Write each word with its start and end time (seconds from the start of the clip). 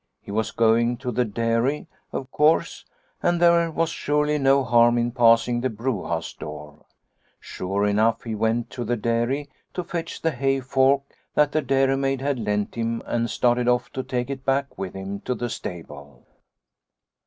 He 0.19 0.31
was 0.31 0.49
going 0.49 0.97
to 0.97 1.11
the 1.11 1.25
dairy, 1.25 1.85
of 2.11 2.31
course, 2.31 2.85
and 3.21 3.39
there 3.39 3.69
was 3.69 3.91
surely 3.91 4.39
no 4.39 4.63
harm 4.63 4.97
in 4.97 5.11
passing 5.11 5.61
the 5.61 5.69
brewhouse 5.69 6.33
door. 6.33 6.85
Sure 7.39 7.85
enough 7.85 8.23
he 8.23 8.33
went 8.33 8.71
to 8.71 8.83
the 8.83 8.97
dairy 8.97 9.47
to 9.75 9.83
fetch 9.83 10.19
the 10.19 10.31
hay 10.31 10.59
fork 10.59 11.03
that 11.35 11.51
the 11.51 11.61
dairy 11.61 11.97
maid 11.97 12.19
had 12.19 12.39
lent 12.39 12.73
him 12.73 13.03
and 13.05 13.29
started 13.29 13.67
off 13.67 13.91
to 13.91 14.01
take 14.01 14.31
it 14.31 14.43
back 14.43 14.69
66 14.69 14.77
Liliecrona's 14.77 14.77
Home 14.77 14.81
with 14.81 15.07
him 15.07 15.19
to 15.25 15.35
the 15.35 15.49
stable. 15.51 16.27